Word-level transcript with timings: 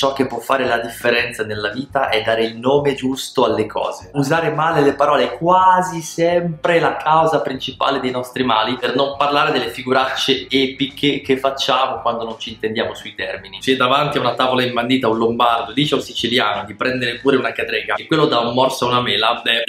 Ciò 0.00 0.14
che 0.14 0.24
può 0.24 0.38
fare 0.38 0.64
la 0.64 0.78
differenza 0.78 1.44
nella 1.44 1.68
vita 1.68 2.08
è 2.08 2.22
dare 2.22 2.44
il 2.44 2.56
nome 2.56 2.94
giusto 2.94 3.44
alle 3.44 3.66
cose. 3.66 4.10
Usare 4.14 4.50
male 4.50 4.80
le 4.80 4.94
parole 4.94 5.24
è 5.24 5.36
quasi 5.36 6.00
sempre 6.00 6.80
la 6.80 6.96
causa 6.96 7.42
principale 7.42 8.00
dei 8.00 8.10
nostri 8.10 8.42
mali, 8.42 8.78
per 8.78 8.94
non 8.94 9.18
parlare 9.18 9.52
delle 9.52 9.68
figuracce 9.68 10.46
epiche 10.48 11.20
che 11.20 11.36
facciamo 11.36 12.00
quando 12.00 12.24
non 12.24 12.38
ci 12.38 12.52
intendiamo 12.52 12.94
sui 12.94 13.14
termini. 13.14 13.60
Se 13.60 13.76
davanti 13.76 14.16
a 14.16 14.22
una 14.22 14.32
tavola 14.32 14.62
imbandita 14.62 15.06
un 15.06 15.18
lombardo 15.18 15.74
dice 15.74 15.92
a 15.92 15.98
un 15.98 16.02
siciliano 16.02 16.64
di 16.64 16.72
prendere 16.72 17.18
pure 17.18 17.36
una 17.36 17.52
cadrega 17.52 17.96
e 17.96 18.06
quello 18.06 18.24
dà 18.24 18.38
un 18.38 18.54
morso 18.54 18.86
a 18.86 18.92
una 18.92 19.02
mela, 19.02 19.38
beh... 19.44 19.64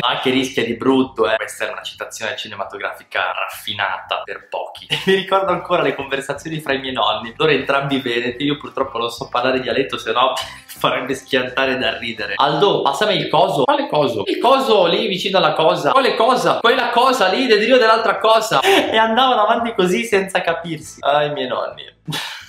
ma 0.00 0.18
che 0.20 0.30
rischia 0.30 0.64
di 0.64 0.74
brutto, 0.74 1.30
eh. 1.30 1.36
Questa 1.36 1.64
era 1.64 1.72
una 1.72 1.82
citazione 1.82 2.36
cinematografica 2.36 3.32
raffinata 3.32 4.22
per 4.24 4.48
pochi. 4.48 4.86
Mi 5.06 5.14
ricordo 5.14 5.52
ancora 5.52 5.82
le 5.82 5.94
conversazioni 5.94 6.60
fra 6.60 6.74
i 6.74 6.80
miei 6.80 6.92
nonni, 6.92 7.32
loro 7.36 7.52
entrambi 7.52 8.00
veneti, 8.00 8.44
io 8.44 8.56
purtroppo 8.56 8.98
non 8.98 9.10
so 9.10 9.28
parlare 9.30 9.60
dialetto, 9.60 9.96
se 9.96 10.12
no 10.12 10.34
farebbe 10.66 11.14
schiantare 11.14 11.78
da 11.78 11.96
ridere. 11.98 12.34
Aldo, 12.36 12.82
passami 12.82 13.16
il 13.16 13.28
coso. 13.28 13.64
Quale 13.64 13.88
coso? 13.88 14.22
Il 14.26 14.38
coso 14.38 14.86
lì 14.86 15.06
vicino 15.06 15.38
alla 15.38 15.52
cosa. 15.52 15.92
Quale 15.92 16.14
cosa? 16.16 16.58
Quella 16.60 16.90
cosa 16.90 17.28
lì, 17.28 17.46
delirio 17.46 17.78
dell'altra 17.78 18.18
cosa. 18.18 18.60
E 18.60 18.96
andavano 18.96 19.42
avanti 19.42 19.74
così 19.74 20.04
senza 20.04 20.40
capirsi. 20.40 20.98
Ah, 21.00 21.24
i 21.24 21.32
miei 21.32 21.48
nonni. 21.48 21.84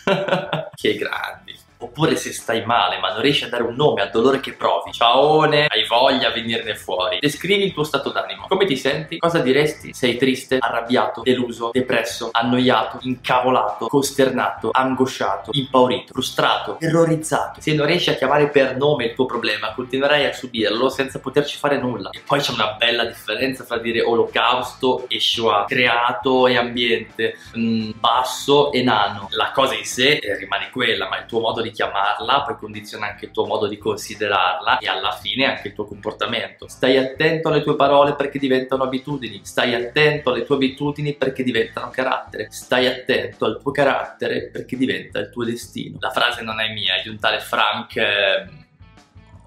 che 0.75 0.95
grandi. 0.95 1.50
Oppure 1.81 2.15
se 2.15 2.31
stai 2.31 2.63
male 2.63 2.99
ma 2.99 3.11
non 3.11 3.21
riesci 3.21 3.43
a 3.43 3.49
dare 3.49 3.63
un 3.63 3.73
nome 3.75 4.01
al 4.01 4.11
dolore 4.11 4.39
che 4.39 4.53
provi, 4.53 4.91
ciaone, 4.91 5.65
hai 5.65 5.85
voglia 5.87 6.27
a 6.27 6.31
venirne 6.31 6.75
fuori. 6.75 7.17
Descrivi 7.19 7.63
il 7.63 7.73
tuo 7.73 7.83
stato 7.83 8.11
d'animo. 8.11 8.45
Come 8.47 8.65
ti 8.65 8.77
senti? 8.77 9.17
Cosa 9.17 9.39
diresti? 9.39 9.93
Sei 9.93 10.15
triste, 10.17 10.59
arrabbiato, 10.59 11.21
deluso, 11.21 11.71
depresso, 11.73 12.29
annoiato, 12.31 12.99
incavolato, 13.01 13.87
costernato, 13.87 14.69
angosciato, 14.71 15.49
impaurito, 15.53 16.13
frustrato, 16.13 16.77
terrorizzato. 16.79 17.59
Se 17.61 17.73
non 17.73 17.87
riesci 17.87 18.11
a 18.11 18.15
chiamare 18.15 18.49
per 18.49 18.77
nome 18.77 19.05
il 19.05 19.15
tuo 19.15 19.25
problema, 19.25 19.73
continuerai 19.73 20.25
a 20.25 20.33
subirlo 20.33 20.89
senza 20.89 21.19
poterci 21.19 21.57
fare 21.57 21.79
nulla. 21.79 22.09
E 22.11 22.21
poi 22.23 22.39
c'è 22.39 22.51
una 22.51 22.75
bella 22.77 23.05
differenza 23.05 23.63
fra 23.63 23.79
dire 23.79 24.01
olocausto 24.01 25.05
e 25.07 25.19
Shoah, 25.19 25.65
creato 25.67 26.45
e 26.47 26.57
ambiente, 26.57 27.37
mm, 27.57 27.91
basso 27.95 28.71
e 28.71 28.83
nano. 28.83 29.27
La 29.31 29.51
cosa 29.51 29.73
in 29.73 29.85
sé 29.85 30.19
rimane 30.37 30.69
quella, 30.71 31.07
ma 31.09 31.17
il 31.17 31.25
tuo 31.25 31.39
modo 31.39 31.61
di 31.61 31.70
chiamarla, 31.71 32.43
poi 32.43 32.55
condiziona 32.57 33.07
anche 33.07 33.25
il 33.25 33.31
tuo 33.31 33.45
modo 33.45 33.67
di 33.67 33.77
considerarla 33.77 34.77
e 34.79 34.87
alla 34.87 35.11
fine 35.11 35.45
anche 35.45 35.69
il 35.69 35.73
tuo 35.73 35.85
comportamento. 35.85 36.67
Stai 36.67 36.97
attento 36.97 37.49
alle 37.49 37.63
tue 37.63 37.75
parole 37.75 38.15
perché 38.15 38.39
diventano 38.39 38.83
abitudini, 38.83 39.41
stai 39.43 39.73
attento 39.73 40.31
alle 40.31 40.43
tue 40.43 40.55
abitudini 40.55 41.13
perché 41.13 41.43
diventano 41.43 41.89
carattere, 41.89 42.47
stai 42.49 42.87
attento 42.87 43.45
al 43.45 43.59
tuo 43.61 43.71
carattere 43.71 44.49
perché 44.49 44.77
diventa 44.77 45.19
il 45.19 45.29
tuo 45.29 45.43
destino. 45.43 45.97
La 45.99 46.11
frase 46.11 46.41
non 46.41 46.59
è 46.59 46.71
mia, 46.71 46.95
è 46.95 47.01
di 47.01 47.09
un 47.09 47.19
tale 47.19 47.39
Frank... 47.39 47.95
Eh, 47.95 48.59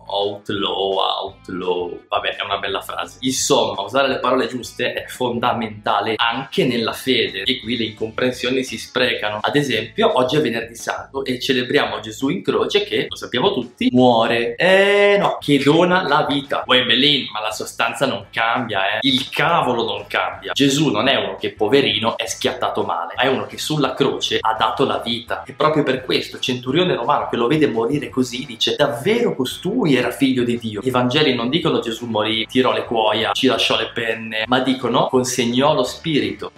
outlaw, 0.06 0.97
outlaw, 0.97 2.00
vabbè 2.08 2.36
è 2.36 2.44
una 2.44 2.58
bella 2.58 2.80
frase. 2.80 3.19
Insomma, 3.20 3.80
usare 3.83 4.08
le 4.08 4.19
parole 4.19 4.46
giuste 4.46 4.92
è 4.92 5.06
fondamentale 5.06 6.14
anche 6.16 6.64
nella 6.64 6.92
fede 6.92 7.42
e 7.42 7.61
qui 7.61 7.77
le 7.77 7.84
incomprensioni 7.84 8.62
si 8.64 8.78
sprecano. 8.78 9.38
Ad 9.41 9.56
esempio, 9.56 10.19
oggi 10.19 10.36
è 10.36 10.41
venerdì 10.41 10.74
santo 10.74 11.24
e 11.24 11.41
celebriamo 11.41 12.00
Gesù 12.00 12.28
in 12.28 12.42
croce 12.42 12.84
che, 12.84 13.06
lo 13.08 13.16
sappiamo 13.16 13.52
tutti, 13.52 13.88
muore. 13.92 14.55
Eh 14.56 15.16
no, 15.19 15.38
che 15.41 15.58
dona 15.62 16.06
la 16.06 16.27
vita. 16.28 16.61
Poi 16.61 16.84
Belin, 16.84 17.28
ma 17.33 17.41
la 17.41 17.52
sostanza 17.52 18.06
non 18.06 18.27
cambia, 18.30 18.94
eh. 18.94 18.98
Il 19.02 19.28
cavolo 19.30 19.84
non 19.84 20.06
cambia. 20.06 20.52
Gesù 20.52 20.91
non 20.91 21.08
è 21.08 21.16
uno 21.16 21.36
che 21.36 21.52
poverino 21.52 22.16
è 22.16 22.27
schiattato 22.27 22.83
male, 22.83 23.14
è 23.14 23.27
uno 23.27 23.46
che 23.46 23.58
sulla 23.58 23.94
croce 23.94 24.39
ha 24.41 24.55
dato 24.55 24.84
la 24.84 24.98
vita. 24.98 25.42
E 25.44 25.52
proprio 25.52 25.83
per 25.83 26.05
questo, 26.05 26.39
centurione 26.39 26.94
romano 26.94 27.28
che 27.28 27.36
lo 27.36 27.46
vede 27.46 27.66
morire 27.66 28.08
così 28.08 28.44
dice 28.44 28.74
davvero 28.77 29.34
costui 29.34 29.93
era 29.94 30.10
figlio 30.10 30.44
di 30.44 30.58
Dio. 30.58 30.80
I 30.82 30.90
Vangeli 30.90 31.34
non 31.34 31.48
dicono 31.48 31.80
Gesù 31.80 32.06
morì, 32.06 32.46
tirò 32.46 32.72
le 32.72 32.84
cuoia, 32.84 33.32
ci 33.32 33.46
lasciò 33.46 33.76
le 33.76 33.90
penne, 33.92 34.44
ma 34.46 34.60
dicono 34.60 35.08
consegnò 35.08 35.74
lo 35.74 35.84
spirito. 35.84 36.50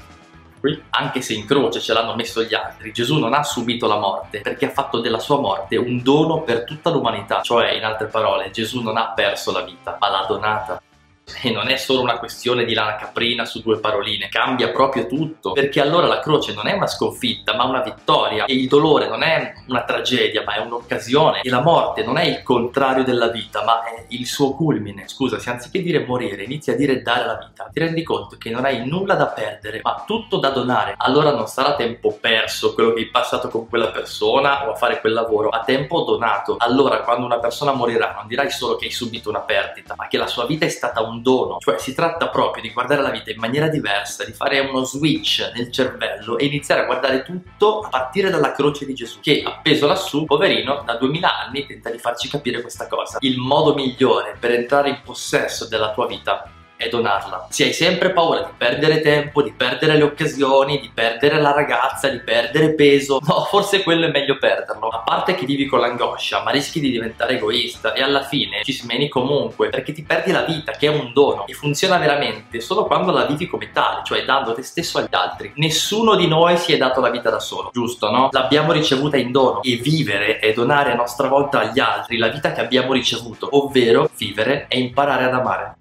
Anche 0.90 1.20
se 1.20 1.34
in 1.34 1.46
croce 1.46 1.80
ce 1.80 1.92
l'hanno 1.92 2.16
messo 2.16 2.42
gli 2.42 2.54
altri, 2.54 2.90
Gesù 2.90 3.18
non 3.18 3.34
ha 3.34 3.44
subito 3.44 3.86
la 3.86 3.98
morte 3.98 4.40
perché 4.40 4.66
ha 4.66 4.70
fatto 4.70 5.00
della 5.00 5.20
sua 5.20 5.38
morte 5.38 5.76
un 5.76 6.02
dono 6.02 6.42
per 6.42 6.64
tutta 6.64 6.90
l'umanità. 6.90 7.40
Cioè, 7.42 7.72
in 7.72 7.84
altre 7.84 8.08
parole, 8.08 8.50
Gesù 8.50 8.82
non 8.82 8.96
ha 8.96 9.12
perso 9.14 9.52
la 9.52 9.62
vita, 9.62 9.96
ma 10.00 10.10
l'ha 10.10 10.26
donata. 10.26 10.82
E 11.42 11.50
non 11.50 11.68
è 11.68 11.76
solo 11.76 12.00
una 12.00 12.18
questione 12.18 12.64
di 12.64 12.74
lana 12.74 12.96
caprina 12.96 13.44
su 13.44 13.60
due 13.60 13.78
paroline, 13.78 14.28
cambia 14.28 14.70
proprio 14.70 15.06
tutto, 15.06 15.52
perché 15.52 15.80
allora 15.80 16.06
la 16.06 16.20
croce 16.20 16.52
non 16.54 16.66
è 16.66 16.72
una 16.72 16.86
sconfitta, 16.86 17.54
ma 17.54 17.64
una 17.64 17.82
vittoria, 17.82 18.46
e 18.46 18.54
il 18.54 18.68
dolore 18.68 19.08
non 19.08 19.22
è 19.22 19.52
una 19.68 19.82
tragedia, 19.82 20.42
ma 20.44 20.54
è 20.54 20.60
un'occasione, 20.60 21.42
e 21.42 21.48
la 21.48 21.60
morte 21.60 22.02
non 22.02 22.16
è 22.16 22.24
il 22.24 22.42
contrario 22.42 23.04
della 23.04 23.28
vita, 23.28 23.62
ma 23.64 23.84
è 23.84 24.06
il 24.08 24.26
suo 24.26 24.54
culmine. 24.54 25.06
Scusa, 25.06 25.38
se 25.38 25.50
anziché 25.50 25.82
dire 25.82 26.04
morire, 26.04 26.42
inizi 26.42 26.70
a 26.70 26.76
dire 26.76 27.02
dare 27.02 27.26
la 27.26 27.36
vita, 27.36 27.68
ti 27.72 27.78
rendi 27.78 28.02
conto 28.02 28.36
che 28.36 28.50
non 28.50 28.64
hai 28.64 28.86
nulla 28.86 29.14
da 29.14 29.26
perdere, 29.26 29.80
ma 29.82 30.02
tutto 30.06 30.38
da 30.38 30.50
donare. 30.50 30.94
Allora 30.96 31.32
non 31.32 31.46
sarà 31.46 31.74
tempo 31.74 32.16
perso 32.20 32.74
quello 32.74 32.92
che 32.92 33.00
hai 33.00 33.10
passato 33.10 33.48
con 33.48 33.68
quella 33.68 33.88
persona 33.88 34.66
o 34.66 34.72
a 34.72 34.74
fare 34.74 35.00
quel 35.00 35.12
lavoro, 35.12 35.50
ma 35.50 35.60
tempo 35.60 36.02
donato. 36.02 36.56
Allora 36.58 37.02
quando 37.02 37.26
una 37.26 37.38
persona 37.38 37.72
morirà 37.72 38.14
non 38.16 38.26
dirai 38.26 38.50
solo 38.50 38.76
che 38.76 38.86
hai 38.86 38.90
subito 38.90 39.28
una 39.28 39.40
perdita, 39.40 39.94
ma 39.96 40.08
che 40.08 40.18
la 40.18 40.26
sua 40.26 40.46
vita 40.46 40.64
è 40.64 40.70
stata 40.70 41.02
un 41.02 41.15
dono, 41.22 41.58
cioè 41.58 41.78
si 41.78 41.94
tratta 41.94 42.28
proprio 42.28 42.62
di 42.62 42.72
guardare 42.72 43.02
la 43.02 43.10
vita 43.10 43.30
in 43.30 43.38
maniera 43.38 43.68
diversa, 43.68 44.24
di 44.24 44.32
fare 44.32 44.60
uno 44.60 44.84
switch 44.84 45.52
nel 45.54 45.70
cervello 45.70 46.38
e 46.38 46.46
iniziare 46.46 46.82
a 46.82 46.86
guardare 46.86 47.22
tutto 47.22 47.80
a 47.80 47.88
partire 47.88 48.30
dalla 48.30 48.52
croce 48.52 48.86
di 48.86 48.94
Gesù, 48.94 49.20
che 49.20 49.42
appeso 49.44 49.86
lassù, 49.86 50.24
poverino, 50.24 50.82
da 50.84 50.96
duemila 50.96 51.38
anni 51.38 51.66
tenta 51.66 51.90
di 51.90 51.98
farci 51.98 52.28
capire 52.28 52.60
questa 52.60 52.86
cosa. 52.86 53.18
Il 53.20 53.38
modo 53.38 53.74
migliore 53.74 54.36
per 54.38 54.52
entrare 54.52 54.90
in 54.90 55.00
possesso 55.04 55.66
della 55.66 55.92
tua 55.92 56.06
vita 56.06 56.50
è 56.76 56.88
donarla. 56.88 57.48
Se 57.50 57.64
hai 57.64 57.72
sempre 57.72 58.12
paura 58.12 58.40
di 58.40 58.52
perdere 58.56 59.00
tempo, 59.00 59.42
di 59.42 59.52
perdere 59.52 59.96
le 59.96 60.02
occasioni, 60.02 60.78
di 60.80 60.90
perdere 60.92 61.40
la 61.40 61.52
ragazza, 61.52 62.08
di 62.08 62.20
perdere 62.20 62.74
peso, 62.74 63.20
no, 63.26 63.44
forse 63.50 63.82
quello 63.82 64.06
è 64.06 64.10
meglio 64.10 64.38
perderlo. 64.38 64.88
A 64.88 65.00
parte 65.00 65.34
che 65.34 65.46
vivi 65.46 65.66
con 65.66 65.80
l'angoscia, 65.80 66.42
ma 66.42 66.50
rischi 66.50 66.80
di 66.80 66.90
diventare 66.90 67.36
egoista 67.36 67.92
e 67.92 68.02
alla 68.02 68.22
fine 68.22 68.62
ci 68.62 68.72
smeni 68.72 69.08
comunque 69.08 69.68
perché 69.68 69.92
ti 69.92 70.02
perdi 70.02 70.32
la 70.32 70.42
vita, 70.42 70.72
che 70.72 70.86
è 70.86 70.90
un 70.90 71.12
dono 71.12 71.46
e 71.46 71.54
funziona 71.54 71.96
veramente 71.98 72.60
solo 72.60 72.84
quando 72.84 73.12
la 73.12 73.24
vivi 73.24 73.46
come 73.46 73.72
tale, 73.72 74.02
cioè 74.04 74.24
dando 74.24 74.54
te 74.54 74.62
stesso 74.62 74.98
agli 74.98 75.14
altri. 75.14 75.52
Nessuno 75.56 76.14
di 76.14 76.28
noi 76.28 76.56
si 76.58 76.72
è 76.72 76.76
dato 76.76 77.00
la 77.00 77.10
vita 77.10 77.30
da 77.30 77.40
solo, 77.40 77.70
giusto, 77.72 78.10
no? 78.10 78.28
L'abbiamo 78.32 78.72
ricevuta 78.72 79.16
in 79.16 79.32
dono 79.32 79.62
e 79.62 79.76
vivere 79.76 80.38
è 80.38 80.52
donare 80.52 80.92
a 80.92 80.94
nostra 80.94 81.28
volta 81.28 81.60
agli 81.60 81.80
altri 81.80 82.18
la 82.18 82.28
vita 82.28 82.52
che 82.52 82.60
abbiamo 82.60 82.92
ricevuto, 82.92 83.48
ovvero 83.52 84.10
vivere 84.16 84.66
e 84.68 84.78
imparare 84.78 85.24
ad 85.24 85.32
amare 85.32 85.76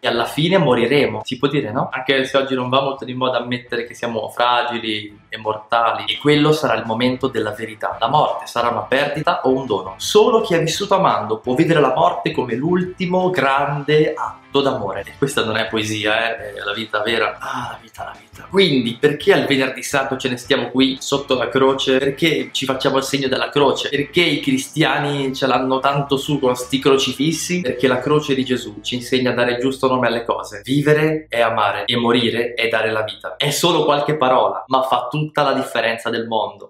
e 0.00 0.08
alla 0.08 0.24
fine 0.24 0.56
moriremo, 0.56 1.20
si 1.24 1.36
può 1.36 1.46
dire 1.46 1.70
no? 1.70 1.90
Anche 1.92 2.24
se 2.24 2.36
oggi 2.38 2.54
non 2.54 2.70
va 2.70 2.80
molto 2.80 3.04
di 3.04 3.12
moda 3.12 3.36
ammettere 3.38 3.86
che 3.86 3.94
siamo 3.94 4.28
fragili 4.30 5.18
e 5.28 5.36
mortali 5.36 6.04
e 6.06 6.18
quello 6.18 6.52
sarà 6.52 6.74
il 6.74 6.84
momento 6.86 7.28
della 7.28 7.52
verità. 7.52 7.96
La 8.00 8.08
morte 8.08 8.46
sarà 8.46 8.68
una 8.68 8.80
perdita 8.80 9.42
o 9.44 9.50
un 9.50 9.66
dono. 9.66 9.94
Solo 9.98 10.40
chi 10.40 10.54
ha 10.54 10.58
vissuto 10.58 10.94
amando 10.94 11.38
può 11.38 11.54
vedere 11.54 11.80
la 11.80 11.94
morte 11.94 12.32
come 12.32 12.54
l'ultimo 12.54 13.30
grande 13.30 14.14
atto 14.14 14.60
d'amore. 14.60 15.02
E 15.06 15.12
questa 15.16 15.44
non 15.44 15.56
è 15.56 15.68
poesia, 15.68 16.36
eh? 16.36 16.54
è 16.54 16.64
la 16.64 16.72
vita 16.72 17.00
vera. 17.02 17.38
Ah, 17.38 17.68
la 17.70 17.78
vita, 17.80 18.04
la 18.04 18.16
vita. 18.18 18.46
Quindi, 18.50 18.96
perché 18.98 19.32
al 19.32 19.46
venerdì 19.46 19.82
santo 19.82 20.16
ce 20.16 20.28
ne 20.28 20.36
stiamo 20.36 20.70
qui 20.70 20.96
sotto 21.00 21.34
la 21.36 21.48
croce? 21.48 21.98
Perché 21.98 22.48
ci 22.52 22.64
facciamo 22.64 22.96
il 22.96 23.04
segno 23.04 23.28
della 23.28 23.50
croce? 23.50 23.88
Perché 23.88 24.22
i 24.22 24.40
cristiani 24.40 25.32
ce 25.34 25.46
l'hanno 25.46 25.78
tanto 25.78 26.16
su 26.16 26.40
con 26.40 26.56
sti 26.56 26.78
crocifissi? 26.80 27.60
Perché 27.60 27.86
la 27.86 28.00
croce 28.00 28.34
di 28.34 28.44
Gesù 28.44 28.80
ci 28.82 28.96
insegna 28.96 29.30
a 29.30 29.34
dare 29.34 29.52
il 29.52 29.60
giusto 29.60 29.86
nome 29.90 30.06
alle 30.06 30.24
cose. 30.24 30.62
Vivere 30.64 31.26
è 31.28 31.40
amare 31.40 31.84
e 31.84 31.96
morire 31.96 32.54
è 32.54 32.68
dare 32.68 32.90
la 32.90 33.02
vita. 33.02 33.36
È 33.36 33.50
solo 33.50 33.84
qualche 33.84 34.16
parola, 34.16 34.64
ma 34.66 34.82
fa 34.82 35.08
tutta 35.10 35.42
la 35.42 35.52
differenza 35.52 36.08
del 36.10 36.26
mondo. 36.26 36.68